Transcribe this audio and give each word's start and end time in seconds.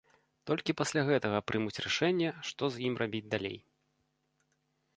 Толькі 0.51 0.75
пасля 0.79 1.01
гэтага 1.09 1.39
прымуць 1.49 1.83
рашэнне, 1.85 2.29
што 2.51 2.63
з 2.77 2.83
ім 2.89 2.93
рабіць 3.05 3.25
далей. 3.35 3.57